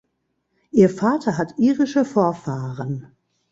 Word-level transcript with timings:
Ihr 0.71 0.89
Vater 0.89 1.37
hat 1.37 1.59
irische 1.59 2.05
Vorfahren. 2.05 3.11